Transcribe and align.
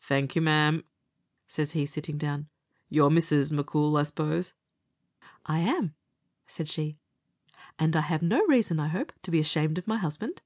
"Thank 0.00 0.34
you, 0.34 0.40
ma'am," 0.40 0.84
says 1.46 1.72
he, 1.72 1.84
sitting 1.84 2.16
down; 2.16 2.48
"you're 2.88 3.10
Mrs. 3.10 3.52
M'Coul, 3.52 3.98
I 3.98 4.04
suppose?" 4.04 4.54
"I 5.44 5.58
am," 5.58 5.94
said 6.46 6.66
she; 6.70 6.96
"and 7.78 7.94
I 7.94 8.00
have 8.00 8.22
no 8.22 8.42
reason, 8.46 8.80
I 8.80 8.88
hope, 8.88 9.12
to 9.20 9.30
be 9.30 9.38
ashamed 9.38 9.76
of 9.76 9.86
my 9.86 9.98
husband." 9.98 10.40